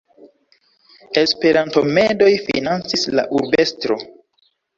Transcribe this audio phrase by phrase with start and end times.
[1.21, 4.01] Esperanto-medoj financis la Urbestro.